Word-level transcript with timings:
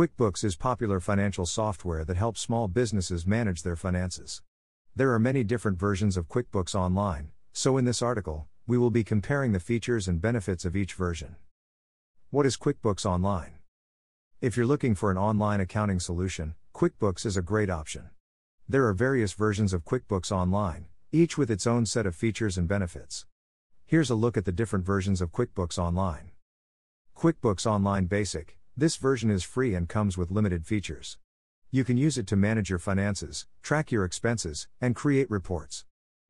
QuickBooks 0.00 0.44
is 0.44 0.56
popular 0.56 0.98
financial 0.98 1.44
software 1.44 2.06
that 2.06 2.16
helps 2.16 2.40
small 2.40 2.68
businesses 2.68 3.26
manage 3.26 3.62
their 3.62 3.76
finances. 3.76 4.40
There 4.96 5.12
are 5.12 5.18
many 5.18 5.44
different 5.44 5.78
versions 5.78 6.16
of 6.16 6.26
QuickBooks 6.26 6.74
Online, 6.74 7.32
so 7.52 7.76
in 7.76 7.84
this 7.84 8.00
article, 8.00 8.46
we 8.66 8.78
will 8.78 8.88
be 8.88 9.04
comparing 9.04 9.52
the 9.52 9.60
features 9.60 10.08
and 10.08 10.18
benefits 10.18 10.64
of 10.64 10.74
each 10.74 10.94
version. 10.94 11.36
What 12.30 12.46
is 12.46 12.56
QuickBooks 12.56 13.04
Online? 13.04 13.58
If 14.40 14.56
you're 14.56 14.64
looking 14.64 14.94
for 14.94 15.10
an 15.10 15.18
online 15.18 15.60
accounting 15.60 16.00
solution, 16.00 16.54
QuickBooks 16.74 17.26
is 17.26 17.36
a 17.36 17.42
great 17.42 17.68
option. 17.68 18.08
There 18.66 18.86
are 18.86 18.94
various 18.94 19.34
versions 19.34 19.74
of 19.74 19.84
QuickBooks 19.84 20.32
Online, 20.32 20.86
each 21.12 21.36
with 21.36 21.50
its 21.50 21.66
own 21.66 21.84
set 21.84 22.06
of 22.06 22.16
features 22.16 22.56
and 22.56 22.66
benefits. 22.66 23.26
Here's 23.84 24.08
a 24.08 24.14
look 24.14 24.38
at 24.38 24.46
the 24.46 24.50
different 24.50 24.86
versions 24.86 25.20
of 25.20 25.30
QuickBooks 25.30 25.76
Online. 25.76 26.30
QuickBooks 27.14 27.66
Online 27.66 28.06
Basic 28.06 28.56
this 28.80 28.96
version 28.96 29.30
is 29.30 29.44
free 29.44 29.74
and 29.74 29.90
comes 29.90 30.16
with 30.16 30.30
limited 30.30 30.66
features. 30.66 31.18
You 31.70 31.84
can 31.84 31.98
use 31.98 32.16
it 32.16 32.26
to 32.28 32.34
manage 32.34 32.70
your 32.70 32.78
finances, 32.78 33.46
track 33.62 33.92
your 33.92 34.06
expenses, 34.06 34.68
and 34.80 34.96
create 34.96 35.30
reports. 35.30 35.84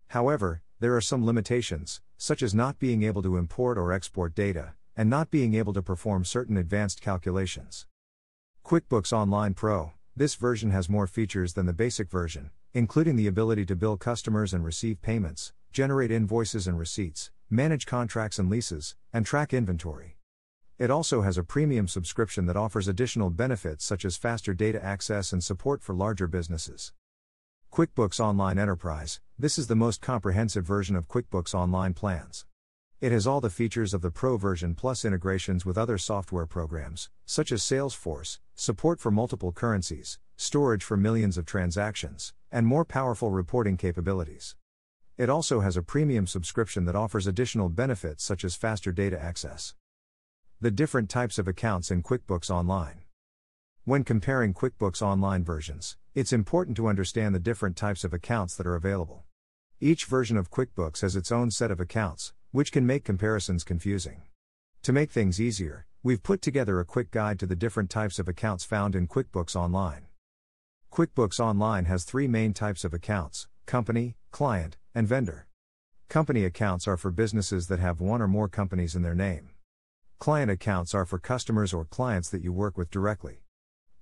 However, 0.09 0.63
there 0.81 0.97
are 0.97 1.01
some 1.01 1.25
limitations, 1.25 2.01
such 2.17 2.43
as 2.43 2.53
not 2.53 2.81
being 2.81 3.05
able 3.05 3.23
to 3.23 3.37
import 3.37 3.79
or 3.79 3.93
export 3.93 4.35
data, 4.35 4.75
and 4.97 5.09
not 5.09 5.31
being 5.31 5.55
able 5.55 5.73
to 5.73 5.81
perform 5.81 6.25
certain 6.25 6.57
advanced 6.57 7.01
calculations. 7.01 7.87
QuickBooks 8.67 9.13
Online 9.13 9.55
Pro 9.55 9.93
this 10.17 10.35
version 10.35 10.73
has 10.73 10.89
more 10.89 11.07
features 11.07 11.55
than 11.55 11.67
the 11.67 11.73
basic 11.73 12.11
version, 12.11 12.51
including 12.75 13.15
the 13.15 13.29
ability 13.29 13.65
to 13.67 13.77
bill 13.77 13.97
customers 13.97 14.53
and 14.53 14.65
receive 14.65 15.01
payments, 15.03 15.53
generate 15.73 16.11
invoices 16.11 16.67
and 16.67 16.81
receipts, 16.81 17.31
manage 17.49 17.87
contracts 17.87 18.41
and 18.41 18.51
leases, 18.51 18.97
and 19.13 19.25
track 19.25 19.55
inventory. 19.55 20.17
It 20.81 20.91
also 20.91 21.21
has 21.21 21.37
a 21.37 21.45
premium 21.45 21.87
subscription 21.87 22.47
that 22.47 22.57
offers 22.57 22.89
additional 22.89 23.29
benefits 23.29 23.85
such 23.85 24.07
as 24.07 24.17
faster 24.17 24.55
data 24.55 24.83
access 24.83 25.31
and 25.31 25.45
support 25.45 25.83
for 25.83 25.95
larger 25.95 26.27
businesses. 26.27 26.95
QuickBooks 27.71 28.19
Online 28.19 28.59
Enterprise 28.59 29.21
this 29.39 29.59
is 29.59 29.67
the 29.67 29.77
most 29.77 30.01
comprehensive 30.01 30.65
version 30.65 30.97
of 30.97 31.07
QuickBooks 31.07 31.55
Online 31.55 31.93
plans. 31.93 32.47
It 33.01 33.13
has 33.13 33.27
all 33.27 33.43
the 33.43 33.51
features 33.51 33.93
of 33.93 34.01
the 34.01 34.11
Pro 34.11 34.39
version 34.39 34.75
plus 34.75 35.05
integrations 35.05 35.67
with 35.67 35.77
other 35.77 35.99
software 35.99 36.47
programs, 36.47 37.11
such 37.27 37.53
as 37.53 37.63
Salesforce, 37.63 38.39
support 38.55 39.01
for 39.01 39.11
multiple 39.11 39.53
currencies, 39.53 40.19
storage 40.37 40.83
for 40.83 40.97
millions 40.97 41.37
of 41.37 41.45
transactions, 41.45 42.33
and 42.51 42.67
more 42.67 42.87
powerful 42.87 43.31
reporting 43.31 43.77
capabilities. 43.77 44.57
It 45.19 45.29
also 45.29 45.61
has 45.61 45.77
a 45.77 45.83
premium 45.83 46.27
subscription 46.27 46.87
that 46.87 46.97
offers 46.97 47.27
additional 47.27 47.69
benefits 47.69 48.25
such 48.25 48.45
as 48.45 48.57
faster 48.57 48.93
data 48.93 49.23
access. 49.23 49.75
The 50.63 50.71
different 50.71 51.09
types 51.09 51.39
of 51.39 51.49
accounts 51.49 51.91
in 51.91 52.03
QuickBooks 52.03 52.51
Online. 52.51 53.01
When 53.85 54.05
comparing 54.05 54.53
QuickBooks 54.53 55.01
Online 55.01 55.43
versions, 55.43 55.97
it's 56.15 56.35
important 56.35 56.77
to 56.77 56.87
understand 56.87 57.35
the 57.35 57.39
different 57.39 57.79
types 57.79 58.05
of 58.05 58.13
accounts 58.13 58.57
that 58.57 58.67
are 58.67 58.75
available. 58.75 59.25
Each 59.81 60.05
version 60.05 60.37
of 60.37 60.51
QuickBooks 60.51 61.01
has 61.01 61.17
its 61.17 61.33
own 61.33 61.51
set 61.51 61.71
of 61.71 61.81
accounts, 61.81 62.35
which 62.51 62.73
can 62.73 62.85
make 62.85 63.05
comparisons 63.05 63.65
confusing. 63.65 64.21
To 64.83 64.93
make 64.93 65.11
things 65.11 65.41
easier, 65.41 65.87
we've 66.03 66.23
put 66.23 66.43
together 66.43 66.79
a 66.79 66.85
quick 66.85 67.11
guide 67.11 67.39
to 67.39 67.47
the 67.47 67.57
different 67.57 67.89
types 67.89 68.19
of 68.19 68.29
accounts 68.29 68.63
found 68.63 68.95
in 68.95 69.09
QuickBooks 69.09 69.57
Online. 69.57 70.09
QuickBooks 70.93 71.41
Online 71.41 71.87
has 71.87 72.05
three 72.05 72.29
main 72.29 72.53
types 72.53 72.85
of 72.85 72.93
accounts 72.93 73.49
company, 73.65 74.15
client, 74.31 74.77
and 74.95 75.09
vendor. 75.09 75.47
Company 76.11 76.45
accounts 76.45 76.87
are 76.87 76.99
for 76.99 77.11
businesses 77.11 77.69
that 77.69 77.79
have 77.79 78.03
one 78.03 78.21
or 78.21 78.29
more 78.29 78.47
companies 78.47 78.95
in 78.95 79.01
their 79.01 79.15
name. 79.15 79.53
Client 80.21 80.51
accounts 80.51 80.95
are 80.95 81.07
for 81.07 81.19
customers 81.19 81.73
or 81.73 81.87
clients 81.87 82.29
that 82.29 82.43
you 82.43 82.53
work 82.53 82.77
with 82.77 82.91
directly. 82.91 83.41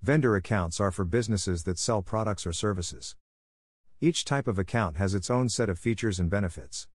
Vendor 0.02 0.34
accounts 0.34 0.80
are 0.80 0.90
for 0.90 1.04
businesses 1.04 1.62
that 1.62 1.78
sell 1.78 2.02
products 2.02 2.44
or 2.44 2.52
services. 2.52 3.14
Each 4.00 4.24
type 4.24 4.48
of 4.48 4.58
account 4.58 4.96
has 4.96 5.14
its 5.14 5.30
own 5.30 5.48
set 5.48 5.68
of 5.68 5.78
features 5.78 6.18
and 6.18 6.28
benefits. 6.28 6.88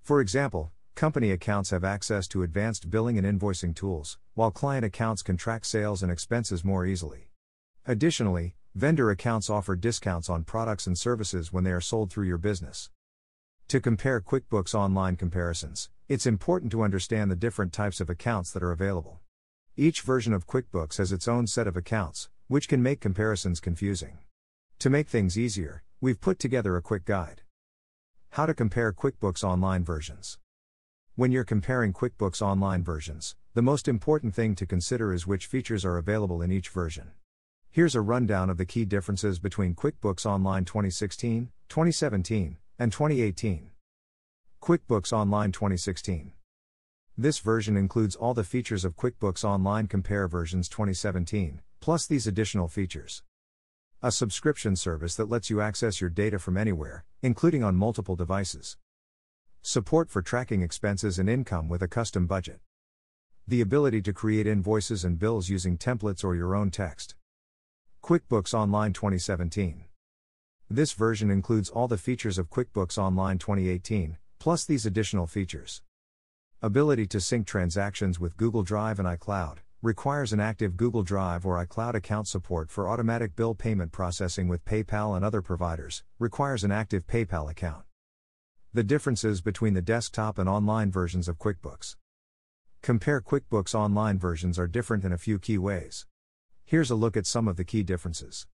For 0.00 0.18
example, 0.18 0.72
company 0.94 1.30
accounts 1.30 1.68
have 1.68 1.84
access 1.84 2.26
to 2.28 2.42
advanced 2.42 2.88
billing 2.88 3.18
and 3.18 3.26
invoicing 3.26 3.76
tools, 3.76 4.16
while 4.32 4.50
client 4.50 4.86
accounts 4.86 5.20
can 5.20 5.36
track 5.36 5.66
sales 5.66 6.02
and 6.02 6.10
expenses 6.10 6.64
more 6.64 6.86
easily. 6.86 7.28
Additionally, 7.84 8.56
vendor 8.74 9.10
accounts 9.10 9.50
offer 9.50 9.76
discounts 9.76 10.30
on 10.30 10.42
products 10.42 10.86
and 10.86 10.96
services 10.96 11.52
when 11.52 11.64
they 11.64 11.72
are 11.72 11.82
sold 11.82 12.10
through 12.10 12.26
your 12.26 12.38
business. 12.38 12.88
To 13.70 13.80
compare 13.80 14.20
QuickBooks 14.20 14.74
Online 14.74 15.14
comparisons, 15.14 15.90
it's 16.08 16.26
important 16.26 16.72
to 16.72 16.82
understand 16.82 17.30
the 17.30 17.36
different 17.36 17.72
types 17.72 18.00
of 18.00 18.10
accounts 18.10 18.50
that 18.50 18.64
are 18.64 18.72
available. 18.72 19.20
Each 19.76 20.00
version 20.00 20.32
of 20.32 20.48
QuickBooks 20.48 20.96
has 20.96 21.12
its 21.12 21.28
own 21.28 21.46
set 21.46 21.68
of 21.68 21.76
accounts, 21.76 22.28
which 22.48 22.66
can 22.66 22.82
make 22.82 23.00
comparisons 23.00 23.60
confusing. 23.60 24.18
To 24.80 24.90
make 24.90 25.06
things 25.06 25.38
easier, 25.38 25.84
we've 26.00 26.20
put 26.20 26.40
together 26.40 26.76
a 26.76 26.82
quick 26.82 27.04
guide. 27.04 27.42
How 28.30 28.44
to 28.44 28.54
compare 28.54 28.92
QuickBooks 28.92 29.44
Online 29.44 29.84
versions. 29.84 30.40
When 31.14 31.30
you're 31.30 31.44
comparing 31.44 31.92
QuickBooks 31.92 32.42
Online 32.42 32.82
versions, 32.82 33.36
the 33.54 33.62
most 33.62 33.86
important 33.86 34.34
thing 34.34 34.56
to 34.56 34.66
consider 34.66 35.12
is 35.12 35.28
which 35.28 35.46
features 35.46 35.84
are 35.84 35.96
available 35.96 36.42
in 36.42 36.50
each 36.50 36.70
version. 36.70 37.12
Here's 37.70 37.94
a 37.94 38.00
rundown 38.00 38.50
of 38.50 38.56
the 38.56 38.66
key 38.66 38.84
differences 38.84 39.38
between 39.38 39.76
QuickBooks 39.76 40.26
Online 40.26 40.64
2016, 40.64 41.52
2017, 41.68 42.56
and 42.80 42.90
2018. 42.92 43.68
QuickBooks 44.62 45.12
Online 45.12 45.52
2016. 45.52 46.32
This 47.14 47.38
version 47.38 47.76
includes 47.76 48.16
all 48.16 48.32
the 48.32 48.42
features 48.42 48.86
of 48.86 48.96
QuickBooks 48.96 49.44
Online 49.44 49.86
Compare 49.86 50.26
versions 50.26 50.66
2017, 50.66 51.60
plus 51.80 52.06
these 52.06 52.26
additional 52.26 52.68
features. 52.68 53.22
A 54.02 54.10
subscription 54.10 54.76
service 54.76 55.14
that 55.16 55.28
lets 55.28 55.50
you 55.50 55.60
access 55.60 56.00
your 56.00 56.08
data 56.08 56.38
from 56.38 56.56
anywhere, 56.56 57.04
including 57.20 57.62
on 57.62 57.76
multiple 57.76 58.16
devices. 58.16 58.78
Support 59.60 60.08
for 60.08 60.22
tracking 60.22 60.62
expenses 60.62 61.18
and 61.18 61.28
income 61.28 61.68
with 61.68 61.82
a 61.82 61.88
custom 61.88 62.26
budget. 62.26 62.60
The 63.46 63.60
ability 63.60 64.00
to 64.02 64.14
create 64.14 64.46
invoices 64.46 65.04
and 65.04 65.18
bills 65.18 65.50
using 65.50 65.76
templates 65.76 66.24
or 66.24 66.34
your 66.34 66.54
own 66.54 66.70
text. 66.70 67.14
QuickBooks 68.02 68.54
Online 68.54 68.94
2017. 68.94 69.84
This 70.72 70.92
version 70.92 71.32
includes 71.32 71.68
all 71.68 71.88
the 71.88 71.98
features 71.98 72.38
of 72.38 72.48
QuickBooks 72.48 72.96
Online 72.96 73.38
2018, 73.38 74.18
plus 74.38 74.64
these 74.64 74.86
additional 74.86 75.26
features. 75.26 75.82
Ability 76.62 77.08
to 77.08 77.20
sync 77.20 77.48
transactions 77.48 78.20
with 78.20 78.36
Google 78.36 78.62
Drive 78.62 79.00
and 79.00 79.08
iCloud 79.08 79.56
requires 79.82 80.32
an 80.32 80.38
active 80.38 80.76
Google 80.76 81.02
Drive 81.02 81.44
or 81.44 81.56
iCloud 81.66 81.94
account 81.94 82.28
support 82.28 82.70
for 82.70 82.88
automatic 82.88 83.34
bill 83.34 83.52
payment 83.52 83.90
processing 83.90 84.46
with 84.46 84.64
PayPal 84.64 85.16
and 85.16 85.24
other 85.24 85.42
providers, 85.42 86.04
requires 86.20 86.62
an 86.62 86.70
active 86.70 87.04
PayPal 87.04 87.50
account. 87.50 87.82
The 88.72 88.84
differences 88.84 89.40
between 89.40 89.74
the 89.74 89.82
desktop 89.82 90.38
and 90.38 90.48
online 90.48 90.92
versions 90.92 91.26
of 91.26 91.36
QuickBooks. 91.36 91.96
Compare 92.80 93.22
QuickBooks 93.22 93.74
online 93.74 94.20
versions 94.20 94.56
are 94.56 94.68
different 94.68 95.04
in 95.04 95.12
a 95.12 95.18
few 95.18 95.40
key 95.40 95.58
ways. 95.58 96.06
Here's 96.64 96.92
a 96.92 96.94
look 96.94 97.16
at 97.16 97.26
some 97.26 97.48
of 97.48 97.56
the 97.56 97.64
key 97.64 97.82
differences. 97.82 98.46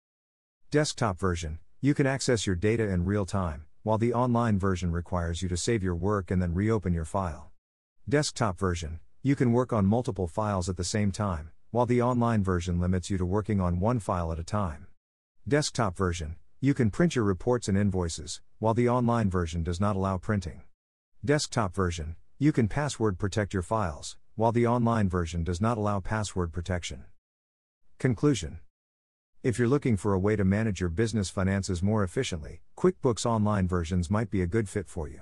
Desktop 0.71 1.19
version 1.19 1.59
you 1.85 1.93
can 1.93 2.07
access 2.07 2.47
your 2.47 2.55
data 2.55 2.89
in 2.89 3.05
real 3.05 3.27
time, 3.27 3.63
while 3.83 3.99
the 3.99 4.11
online 4.11 4.57
version 4.57 4.91
requires 4.91 5.43
you 5.43 5.47
to 5.47 5.55
save 5.55 5.83
your 5.83 5.93
work 5.93 6.31
and 6.31 6.41
then 6.41 6.51
reopen 6.51 6.91
your 6.91 7.05
file. 7.05 7.51
Desktop 8.09 8.57
version 8.57 8.99
You 9.21 9.35
can 9.35 9.51
work 9.51 9.71
on 9.71 9.85
multiple 9.85 10.25
files 10.25 10.67
at 10.67 10.77
the 10.77 10.83
same 10.83 11.11
time, 11.11 11.51
while 11.69 11.85
the 11.85 12.01
online 12.01 12.43
version 12.43 12.79
limits 12.79 13.11
you 13.11 13.19
to 13.19 13.25
working 13.25 13.61
on 13.61 13.79
one 13.79 13.99
file 13.99 14.31
at 14.31 14.39
a 14.39 14.43
time. 14.43 14.87
Desktop 15.47 15.95
version 15.95 16.37
You 16.59 16.73
can 16.73 16.89
print 16.89 17.15
your 17.15 17.23
reports 17.23 17.67
and 17.67 17.77
invoices, 17.77 18.41
while 18.57 18.73
the 18.73 18.89
online 18.89 19.29
version 19.29 19.61
does 19.61 19.79
not 19.79 19.95
allow 19.95 20.17
printing. 20.17 20.63
Desktop 21.23 21.75
version 21.75 22.15
You 22.39 22.51
can 22.51 22.67
password 22.67 23.19
protect 23.19 23.53
your 23.53 23.61
files, 23.61 24.17
while 24.33 24.51
the 24.51 24.65
online 24.65 25.07
version 25.07 25.43
does 25.43 25.61
not 25.61 25.77
allow 25.77 25.99
password 25.99 26.51
protection. 26.51 27.05
Conclusion 27.99 28.57
if 29.45 29.59
you're 29.59 29.67
looking 29.67 29.95
for 29.95 30.11
a 30.11 30.17
way 30.17 30.35
to 30.35 30.43
manage 30.43 30.79
your 30.79 30.89
business 30.89 31.29
finances 31.29 31.83
more 31.83 32.03
efficiently, 32.03 32.61
QuickBooks 32.75 33.27
Online 33.27 33.67
versions 33.67 34.09
might 34.09 34.31
be 34.31 34.41
a 34.41 34.47
good 34.47 34.67
fit 34.67 34.89
for 34.89 35.07
you. 35.07 35.21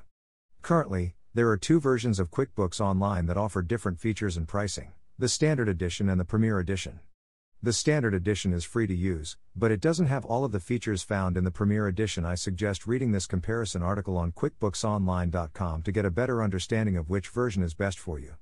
Currently, 0.62 1.16
there 1.34 1.50
are 1.50 1.58
two 1.58 1.78
versions 1.81 2.22
of 2.22 2.31
QuickBooks 2.31 2.80
Online 2.80 3.25
that 3.25 3.36
offer 3.36 3.62
different 3.62 4.00
features 4.00 4.38
and 4.38 4.48
pricing 4.48 4.94
the 5.20 5.28
Standard 5.28 5.68
Edition 5.68 6.08
and 6.08 6.22
the 6.22 6.25
Premier 6.25 6.58
Edition. 6.58 7.02
The 7.62 7.74
Standard 7.74 8.14
Edition 8.14 8.54
is 8.54 8.64
free 8.64 8.88
to 8.88 8.96
use, 8.96 9.36
but 9.58 9.72
it 9.72 9.81
doesn't 9.81 10.08
have 10.08 10.24
all 10.24 10.46
of 10.46 10.54
the 10.54 10.62
features 10.62 11.04
found 11.04 11.36
in 11.36 11.44
the 11.44 11.52
Premier 11.52 11.88
Edition. 11.88 12.24
I 12.24 12.36
suggest 12.36 12.88
reading 12.88 13.12
this 13.12 13.28
comparison 13.28 13.84
article 13.84 14.16
on 14.16 14.31
QuickBooksOnline.com 14.31 15.81
to 15.81 15.92
get 15.92 16.06
a 16.06 16.10
better 16.10 16.42
understanding 16.42 16.96
of 16.96 17.10
which 17.10 17.28
version 17.28 17.62
is 17.62 17.74
best 17.74 18.00
for 18.00 18.20
you. 18.20 18.36